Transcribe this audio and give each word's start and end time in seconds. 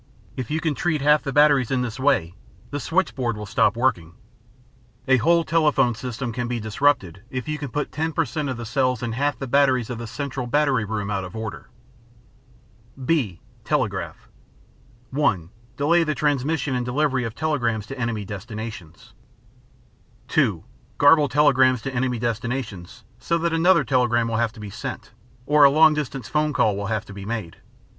If 0.35 0.49
you 0.49 0.59
can 0.61 0.73
treat 0.73 1.01
half 1.03 1.21
the 1.21 1.31
batteries 1.31 1.69
in 1.69 1.83
this 1.83 1.99
way, 1.99 2.33
the 2.71 2.79
switchboard 2.79 3.37
will 3.37 3.45
stop 3.45 3.75
working. 3.77 4.13
A 5.07 5.17
whole 5.17 5.43
telephone 5.43 5.93
system 5.93 6.31
can 6.33 6.47
be 6.47 6.59
disrupted 6.59 7.21
if 7.29 7.47
you 7.47 7.59
can 7.59 7.69
put 7.69 7.91
10 7.91 8.11
percent 8.11 8.49
of 8.49 8.57
the 8.57 8.65
cells 8.65 9.03
in 9.03 9.11
half 9.11 9.37
the 9.37 9.45
batteries 9.45 9.91
of 9.91 9.99
the 9.99 10.07
central 10.07 10.47
battery 10.47 10.85
room 10.85 11.11
out 11.11 11.23
of 11.23 11.35
order. 11.35 11.69
(b) 13.05 13.41
Telegraph 13.63 14.27
(1) 15.11 15.51
Delay 15.77 16.03
the 16.03 16.15
transmission 16.15 16.73
and 16.73 16.83
delivery 16.83 17.23
of 17.23 17.35
telegrams 17.35 17.85
to 17.85 17.99
enemy 17.99 18.25
destinations. 18.25 19.13
(2) 20.29 20.63
Garble 20.97 21.29
telegrams 21.29 21.83
to 21.83 21.93
enemy 21.93 22.17
destinations 22.17 23.03
so 23.19 23.37
that 23.37 23.53
another 23.53 23.83
telegram 23.83 24.27
will 24.27 24.37
have 24.37 24.51
to 24.53 24.59
be 24.59 24.71
sent 24.71 25.11
or 25.45 25.63
a 25.63 25.69
long 25.69 25.93
distance 25.93 26.27
call 26.27 26.75
will 26.75 26.87
have 26.87 27.05
to 27.05 27.13
be 27.13 27.23
made. 27.23 27.57